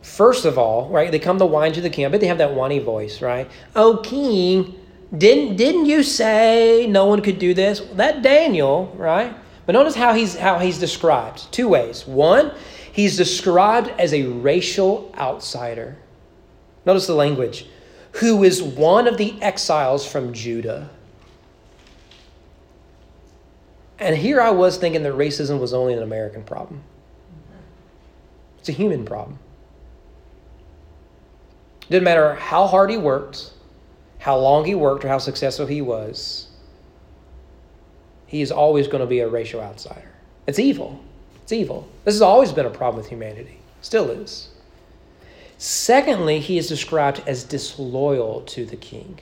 [0.00, 2.06] First of all, right, they come to whine to the king.
[2.06, 3.50] I bet they have that whiny voice, right?
[3.74, 4.76] Oh, king,
[5.18, 7.80] didn't didn't you say no one could do this?
[7.94, 9.34] That Daniel, right?
[9.66, 11.50] But notice how he's how he's described.
[11.50, 12.06] Two ways.
[12.06, 12.52] One,
[12.92, 15.96] he's described as a racial outsider.
[16.84, 17.66] Notice the language.
[18.12, 20.88] Who is one of the exiles from Judah.
[23.98, 26.84] And here I was thinking that racism was only an American problem.
[28.66, 29.38] It's a human problem.
[31.82, 33.52] It didn't matter how hard he worked,
[34.18, 36.48] how long he worked, or how successful he was,
[38.26, 40.10] he is always going to be a racial outsider.
[40.48, 41.00] It's evil.
[41.44, 41.86] It's evil.
[42.04, 44.48] This has always been a problem with humanity, still is.
[45.58, 49.20] Secondly, he is described as disloyal to the king.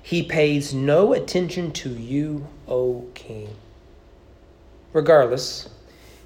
[0.00, 3.54] He pays no attention to you, O king.
[4.94, 5.68] Regardless,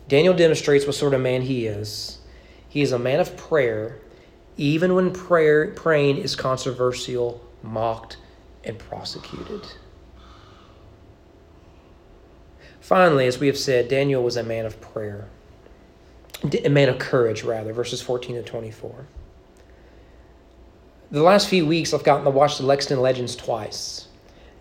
[0.07, 2.19] Daniel demonstrates what sort of man he is.
[2.71, 3.99] He is a man of prayer,
[4.57, 8.17] even when prayer praying is controversial, mocked,
[8.63, 9.67] and prosecuted.
[12.81, 15.29] Finally, as we have said, Daniel was a man of prayer,
[16.65, 19.07] a man of courage, rather, verses 14 to 24.
[21.11, 24.07] The last few weeks, I've gotten to watch the Lexington Legends twice,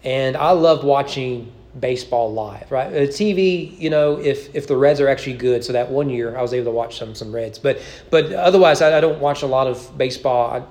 [0.04, 2.88] and I love watching baseball live, right?
[2.88, 6.38] Uh, TV, you know, if if the Reds are actually good, so that one year
[6.38, 9.43] I was able to watch some some Reds, but but otherwise I, I don't watch
[9.43, 10.65] a lot of baseball.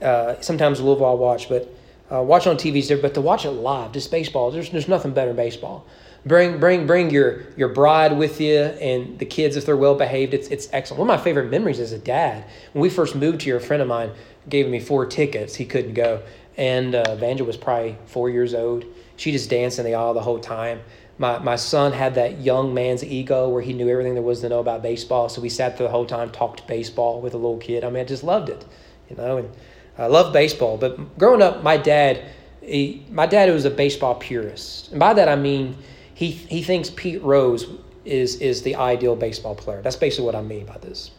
[0.00, 1.74] I, uh, sometimes Louisville I watch, but
[2.12, 2.98] uh, watch on TV's there.
[2.98, 5.86] But to watch it live, just baseball, there's there's nothing better than baseball.
[6.24, 10.34] Bring bring bring your your bride with you and the kids if they're well behaved.
[10.34, 11.00] It's it's excellent.
[11.00, 13.82] One of my favorite memories as a dad when we first moved here, a friend
[13.82, 14.12] of mine
[14.48, 15.56] gave me four tickets.
[15.56, 16.22] He couldn't go,
[16.56, 18.84] and uh, Vanja was probably four years old
[19.18, 20.80] she just danced in the aisle the whole time.
[21.18, 24.48] My, my son had that young man's ego where he knew everything there was to
[24.48, 25.28] know about baseball.
[25.28, 27.82] So we sat there the whole time, talked baseball with a little kid.
[27.82, 28.64] I mean, I just loved it,
[29.10, 29.50] you know, and
[29.98, 30.78] I love baseball.
[30.78, 32.24] But growing up, my dad,
[32.62, 34.92] he, my dad was a baseball purist.
[34.92, 35.76] And by that, I mean
[36.14, 37.66] he, he thinks Pete Rose
[38.04, 39.82] is, is the ideal baseball player.
[39.82, 41.10] That's basically what I mean by this.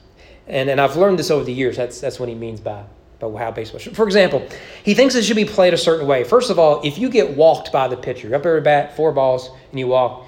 [0.47, 1.75] And, and I've learned this over the years.
[1.75, 2.85] That's, that's what he means by
[3.19, 3.95] but how baseball should.
[3.95, 4.47] For example,
[4.83, 6.23] he thinks it should be played a certain way.
[6.23, 9.11] First of all, if you get walked by the pitcher, you're up every bat, four
[9.11, 10.25] balls, and you walk,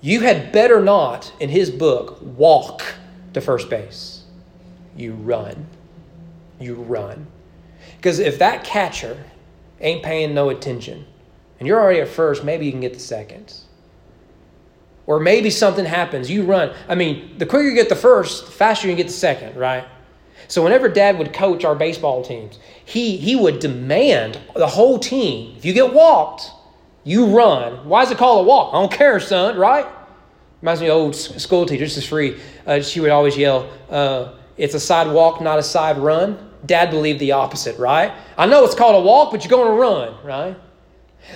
[0.00, 2.82] you had better not, in his book, walk
[3.34, 4.22] to first base.
[4.96, 5.66] You run.
[6.58, 7.26] You run.
[7.96, 9.22] Because if that catcher
[9.80, 11.04] ain't paying no attention,
[11.58, 13.54] and you're already at first, maybe you can get the second.
[15.06, 16.74] Or maybe something happens, you run.
[16.88, 19.56] I mean, the quicker you get the first, the faster you can get the second,
[19.56, 19.84] right?
[20.50, 25.54] So whenever dad would coach our baseball teams, he, he would demand the whole team,
[25.56, 26.50] if you get walked,
[27.04, 27.88] you run.
[27.88, 28.74] Why is it called a walk?
[28.74, 29.86] I don't care, son, right?
[30.60, 31.84] Reminds me of old school teacher.
[31.84, 32.40] This is free.
[32.66, 36.50] Uh, she would always yell, uh, it's a side walk, not a side run.
[36.66, 38.12] Dad believed the opposite, right?
[38.36, 40.56] I know it's called a walk, but you're going to run, right?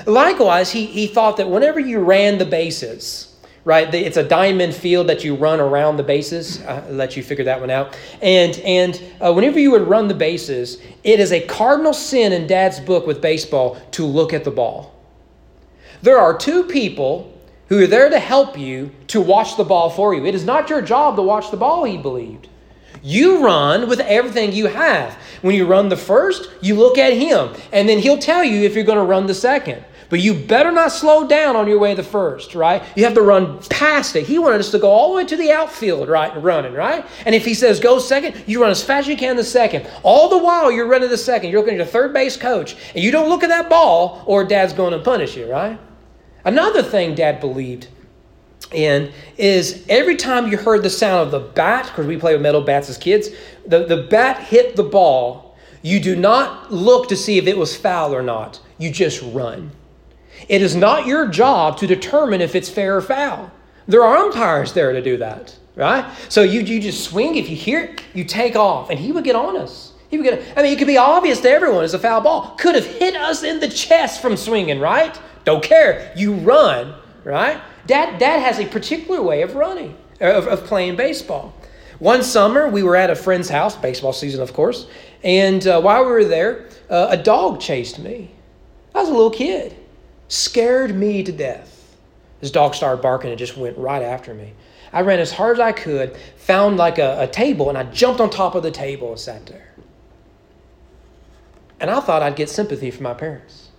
[0.06, 3.33] Likewise, he, he thought that whenever you ran the bases,
[3.64, 3.92] right?
[3.94, 6.62] It's a diamond field that you run around the bases.
[6.64, 7.98] I'll let you figure that one out.
[8.20, 12.46] And and uh, whenever you would run the bases, it is a cardinal sin in
[12.46, 14.94] Dad's book with baseball to look at the ball.
[16.02, 17.30] There are two people
[17.68, 20.26] who are there to help you to watch the ball for you.
[20.26, 22.48] It is not your job to watch the ball, he believed.
[23.02, 25.14] You run with everything you have.
[25.42, 28.74] When you run the first, you look at him, and then he'll tell you if
[28.74, 29.84] you're going to run the second.
[30.14, 32.84] But you better not slow down on your way to first, right?
[32.94, 34.24] You have to run past it.
[34.24, 37.04] He wanted us to go all the way to the outfield, right, running, right?
[37.26, 39.90] And if he says go second, you run as fast as you can the second.
[40.04, 43.02] All the while you're running the second, you're looking at your third base coach, and
[43.02, 45.80] you don't look at that ball, or dad's going to punish you, right?
[46.44, 47.88] Another thing dad believed
[48.70, 52.42] in is every time you heard the sound of the bat, because we play with
[52.42, 53.30] metal bats as kids,
[53.66, 57.76] the, the bat hit the ball, you do not look to see if it was
[57.76, 58.60] foul or not.
[58.78, 59.72] You just run.
[60.48, 63.50] It is not your job to determine if it's fair or foul.
[63.86, 66.10] There are umpires there to do that, right?
[66.28, 67.36] So you, you just swing.
[67.36, 68.90] If you hear it, you take off.
[68.90, 69.92] And he would get on us.
[70.08, 72.54] He would get, I mean, it could be obvious to everyone it's a foul ball.
[72.58, 75.18] Could have hit us in the chest from swinging, right?
[75.44, 76.12] Don't care.
[76.16, 77.60] You run, right?
[77.86, 81.54] Dad, Dad has a particular way of running, of, of playing baseball.
[81.98, 84.86] One summer, we were at a friend's house, baseball season, of course,
[85.22, 88.30] and uh, while we were there, uh, a dog chased me.
[88.94, 89.76] I was a little kid
[90.28, 91.96] scared me to death.
[92.40, 94.52] This dog started barking and just went right after me.
[94.92, 98.20] I ran as hard as I could, found like a, a table, and I jumped
[98.20, 99.74] on top of the table and sat there.
[101.80, 103.70] And I thought I'd get sympathy from my parents.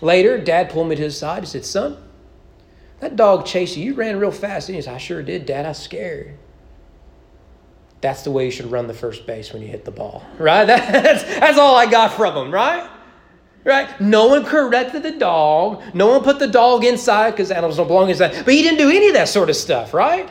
[0.00, 1.42] Later, dad pulled me to his side.
[1.42, 1.96] He said, Son,
[3.00, 3.84] that dog chased you.
[3.84, 4.68] You ran real fast.
[4.68, 5.64] And he said, I sure did, Dad.
[5.64, 6.36] I was scared.
[8.00, 10.64] That's the way you should run the first base when you hit the ball, right?
[10.66, 12.86] That's, that's all I got from him, right?
[13.64, 13.98] Right?
[13.98, 15.82] No one corrected the dog.
[15.94, 18.44] No one put the dog inside because animals don't belong inside.
[18.44, 20.28] But he didn't do any of that sort of stuff, right?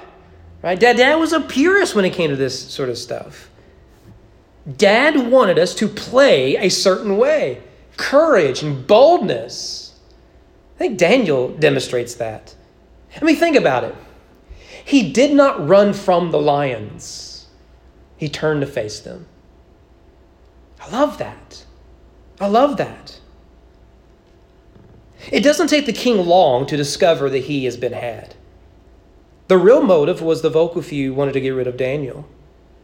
[0.61, 0.79] Right?
[0.79, 3.49] Dad, Dad was a purist when it came to this sort of stuff.
[4.77, 7.61] Dad wanted us to play a certain way
[7.97, 9.99] courage and boldness.
[10.75, 12.55] I think Daniel demonstrates that.
[13.19, 13.95] I mean, think about it.
[14.85, 17.47] He did not run from the lions,
[18.17, 19.27] he turned to face them.
[20.81, 21.65] I love that.
[22.39, 23.19] I love that.
[25.31, 28.35] It doesn't take the king long to discover that he has been had.
[29.47, 32.27] The real motive was the vocal few wanted to get rid of Daniel.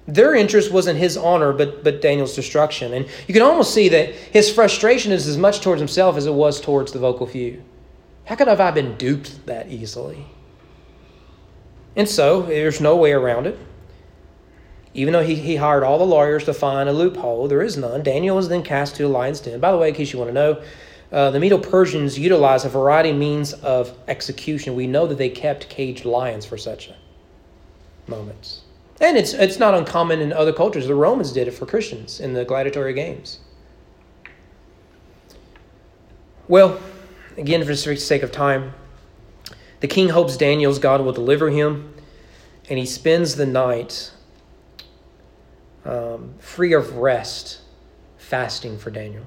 [0.07, 2.93] Their interest wasn't his honor, but, but Daniel's destruction.
[2.93, 6.33] And you can almost see that his frustration is as much towards himself as it
[6.33, 7.63] was towards the vocal few.
[8.25, 10.25] How could have I been duped that easily?
[11.95, 13.57] And so there's no way around it.
[14.93, 18.01] Even though he, he hired all the lawyers to find a loophole, there is none.
[18.01, 19.59] Daniel was then cast to the lion's den.
[19.59, 20.61] By the way, in case you want to know,
[21.11, 24.75] uh, the Medo Persians utilized a variety of means of execution.
[24.75, 26.91] We know that they kept caged lions for such
[28.07, 28.61] moments.
[29.01, 30.85] And it's, it's not uncommon in other cultures.
[30.85, 33.39] The Romans did it for Christians in the gladiatorial games.
[36.47, 36.79] Well,
[37.37, 38.73] again, for the sake of time,
[39.79, 41.93] the king hopes Daniel's God will deliver him,
[42.69, 44.11] and he spends the night
[45.85, 47.61] um, free of rest,
[48.17, 49.23] fasting for Daniel.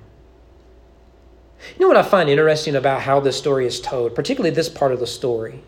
[1.71, 4.93] You know what I find interesting about how this story is told, particularly this part
[4.93, 5.63] of the story,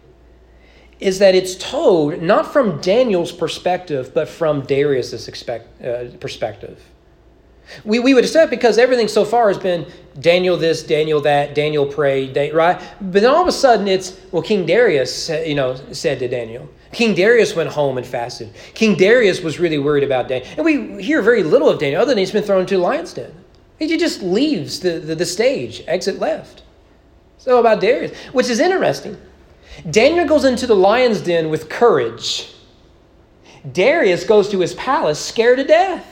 [1.01, 6.81] is that it's told not from Daniel's perspective, but from Darius's expect, uh, perspective.
[7.85, 9.87] We, we would accept because everything so far has been
[10.21, 12.81] Daniel this, Daniel that, Daniel prayed, right?
[13.01, 16.69] But then all of a sudden it's, well, King Darius, you know, said to Daniel.
[16.93, 18.53] King Darius went home and fasted.
[18.75, 20.49] King Darius was really worried about Daniel.
[20.57, 23.13] And we hear very little of Daniel other than he's been thrown into the lion's
[23.13, 23.35] den.
[23.79, 26.63] He just leaves the, the, the stage, exit left.
[27.39, 29.21] So about Darius, which is interesting.
[29.91, 32.53] Daniel goes into the lion's den with courage.
[33.71, 36.11] Darius goes to his palace scared to death.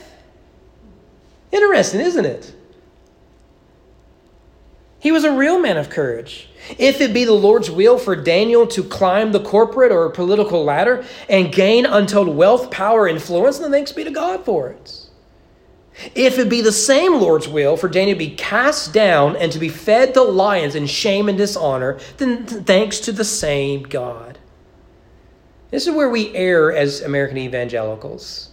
[1.52, 2.54] Interesting, isn't it?
[4.98, 6.48] He was a real man of courage.
[6.78, 11.04] If it be the Lord's will for Daniel to climb the corporate or political ladder
[11.28, 15.01] and gain untold wealth, power, influence, then thanks be to God for it.
[16.14, 19.58] If it be the same Lord's will for Daniel to be cast down and to
[19.58, 24.38] be fed to lions in shame and dishonor, then thanks to the same God.
[25.70, 28.50] This is where we err as American evangelicals.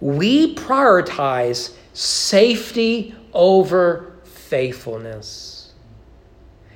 [0.00, 5.72] We prioritize safety over faithfulness.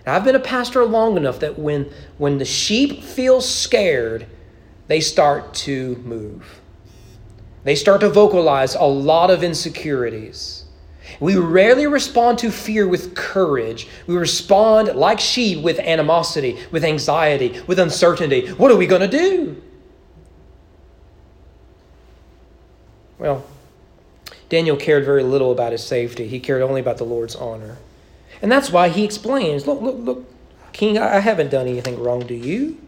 [0.07, 4.27] Now, I've been a pastor long enough that when, when the sheep feel scared,
[4.87, 6.61] they start to move.
[7.65, 10.65] They start to vocalize a lot of insecurities.
[11.21, 13.89] We rarely respond to fear with courage.
[14.07, 18.49] We respond like she, with animosity, with anxiety, with uncertainty.
[18.49, 19.63] What are we going to do?
[23.19, 23.45] Well,
[24.49, 26.29] Daniel cared very little about his safety.
[26.29, 27.79] He cared only about the Lord's honor.
[28.43, 30.35] And that's why he explains Look, look, look,
[30.73, 32.79] King, I haven't done anything wrong to you.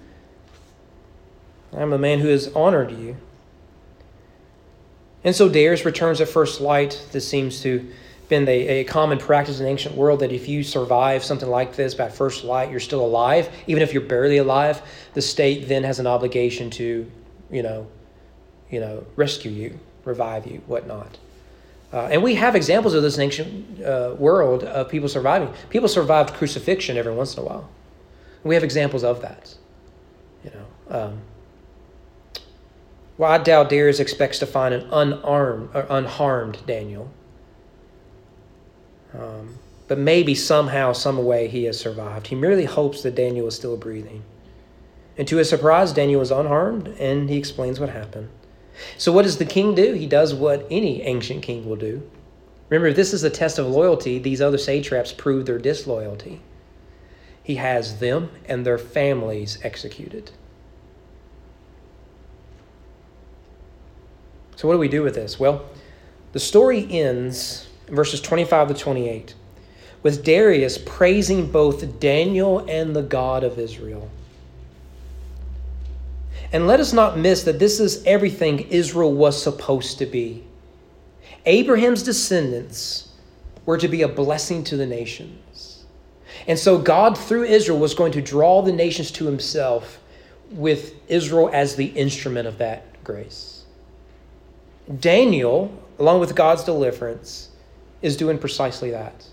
[1.72, 3.16] I'm a man who has honored you.
[5.26, 7.04] And so Darius returns at first light.
[7.10, 10.48] This seems to have been a, a common practice in the ancient world that if
[10.48, 13.50] you survive something like this by first light, you're still alive.
[13.66, 14.80] Even if you're barely alive,
[15.14, 17.10] the state then has an obligation to,
[17.50, 17.88] you know,
[18.70, 21.18] you know, rescue you, revive you, whatnot.
[21.92, 25.52] Uh, and we have examples of this in ancient uh, world of people surviving.
[25.70, 27.68] People survived crucifixion every once in a while.
[28.44, 29.56] We have examples of that.
[30.44, 31.20] You know, um,
[33.18, 37.10] doubt Darius expects to find an unarmed or unharmed Daniel.
[39.14, 39.58] Um,
[39.88, 42.26] but maybe somehow, some way, he has survived.
[42.26, 44.22] He merely hopes that Daniel is still breathing.
[45.16, 48.28] And to his surprise, Daniel is unharmed, and he explains what happened.
[48.98, 49.94] So, what does the king do?
[49.94, 52.02] He does what any ancient king will do.
[52.68, 56.42] Remember, if this is a test of loyalty, these other satraps prove their disloyalty.
[57.42, 60.32] He has them and their families executed.
[64.56, 65.38] So, what do we do with this?
[65.38, 65.64] Well,
[66.32, 69.34] the story ends verses 25 to 28
[70.02, 74.10] with Darius praising both Daniel and the God of Israel.
[76.52, 80.44] And let us not miss that this is everything Israel was supposed to be.
[81.44, 83.08] Abraham's descendants
[83.64, 85.84] were to be a blessing to the nations.
[86.46, 90.00] And so God, through Israel, was going to draw the nations to himself
[90.52, 93.55] with Israel as the instrument of that grace.
[95.00, 97.50] Daniel, along with God's deliverance,
[98.02, 99.26] is doing precisely that.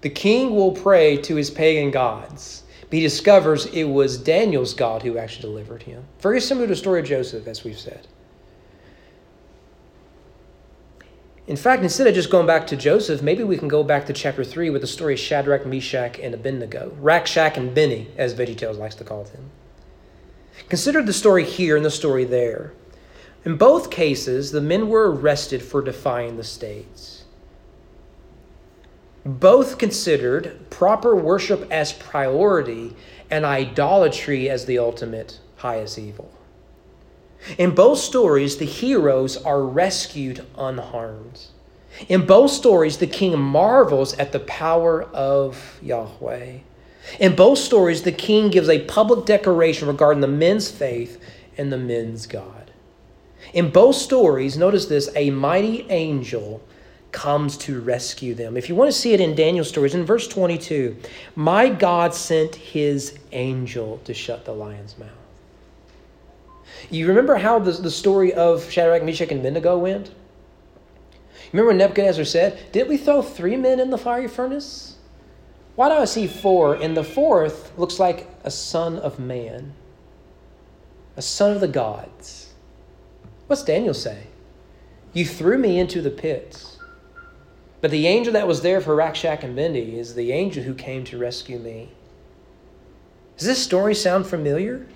[0.00, 5.02] The king will pray to his pagan gods, but he discovers it was Daniel's God
[5.02, 6.04] who actually delivered him.
[6.20, 8.06] Very similar to the story of Joseph, as we've said.
[11.48, 14.12] In fact, instead of just going back to Joseph, maybe we can go back to
[14.12, 16.94] chapter 3 with the story of Shadrach, Meshach, and Abednego.
[17.00, 19.50] Rack, Shack and Benny, as VeggieTales likes to call them.
[20.68, 22.74] Consider the story here and the story there.
[23.48, 27.24] In both cases, the men were arrested for defying the states.
[29.24, 32.94] Both considered proper worship as priority
[33.30, 36.30] and idolatry as the ultimate highest evil.
[37.56, 41.46] In both stories, the heroes are rescued unharmed.
[42.06, 46.58] In both stories, the king marvels at the power of Yahweh.
[47.18, 51.18] In both stories, the king gives a public declaration regarding the men's faith
[51.56, 52.57] and the men's God.
[53.52, 56.62] In both stories, notice this a mighty angel
[57.12, 58.56] comes to rescue them.
[58.56, 60.96] If you want to see it in Daniel's stories, in verse 22,
[61.34, 65.08] my God sent his angel to shut the lion's mouth.
[66.90, 70.10] You remember how the, the story of Shadrach, Meshach, and Abednego went?
[71.52, 74.96] Remember when Nebuchadnezzar said, Did we throw three men in the fiery furnace?
[75.76, 76.74] Why do I see four?
[76.74, 79.72] And the fourth looks like a son of man,
[81.16, 82.47] a son of the gods.
[83.48, 84.24] What's Daniel say?
[85.12, 86.78] You threw me into the pits.
[87.80, 90.74] But the angel that was there for Rack, Shack and Benny is the angel who
[90.74, 91.90] came to rescue me.
[93.36, 94.86] Does this story sound familiar?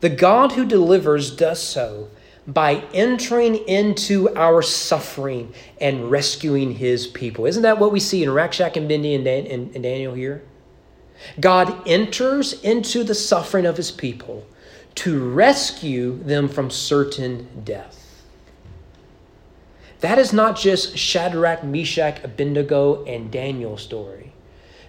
[0.00, 2.08] The God who delivers does so
[2.46, 7.46] by entering into our suffering and rescuing his people.
[7.46, 10.14] Isn't that what we see in Rack, Shack and Benny and, Dan- and, and Daniel
[10.14, 10.42] here?
[11.38, 14.46] God enters into the suffering of his people
[14.96, 18.24] to rescue them from certain death.
[20.00, 24.32] That is not just Shadrach, Meshach, Abednego, and Daniel's story.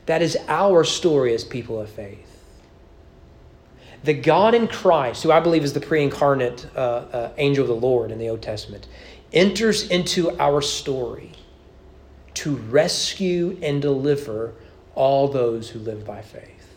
[0.05, 2.27] That is our story as people of faith.
[4.03, 7.67] The God in Christ, who I believe is the pre incarnate uh, uh, angel of
[7.67, 8.87] the Lord in the Old Testament,
[9.31, 11.33] enters into our story
[12.33, 14.53] to rescue and deliver
[14.95, 16.75] all those who live by faith.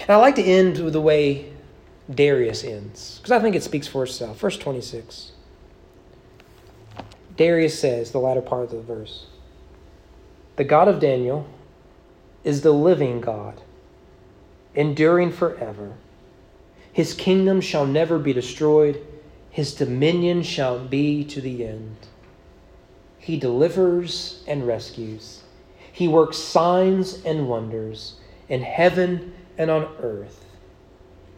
[0.00, 1.52] And I like to end with the way
[2.12, 4.38] Darius ends, because I think it speaks for itself.
[4.38, 5.32] Verse 26.
[7.36, 9.26] Darius says, the latter part of the verse
[10.56, 11.46] The God of Daniel
[12.44, 13.60] is the living God,
[14.74, 15.94] enduring forever.
[16.92, 19.04] His kingdom shall never be destroyed,
[19.50, 21.96] his dominion shall be to the end.
[23.18, 25.42] He delivers and rescues.
[25.92, 28.14] He works signs and wonders
[28.48, 30.45] in heaven and on earth.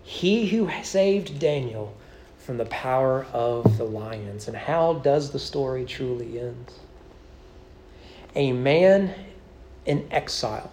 [0.08, 1.94] He who saved Daniel
[2.38, 4.48] from the power of the lions.
[4.48, 6.72] And how does the story truly end?
[8.34, 9.14] A man
[9.84, 10.72] in exile,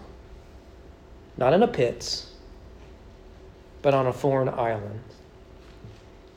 [1.36, 2.24] not in a pit,
[3.82, 5.00] but on a foreign island.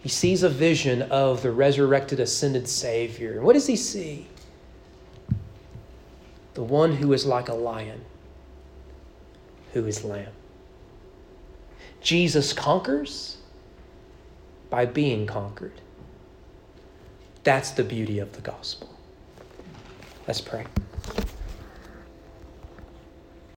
[0.01, 3.37] He sees a vision of the resurrected, ascended Savior.
[3.37, 4.27] And what does he see?
[6.53, 8.03] The one who is like a lion,
[9.71, 10.33] who is lamb.
[12.01, 13.37] Jesus conquers
[14.69, 15.81] by being conquered.
[17.43, 18.95] That's the beauty of the gospel.
[20.27, 20.65] Let's pray.